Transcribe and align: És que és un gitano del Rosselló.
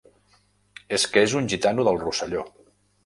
És 0.97 1.05
que 1.15 1.23
és 1.27 1.35
un 1.41 1.49
gitano 1.53 1.85
del 1.89 2.01
Rosselló. 2.07 2.43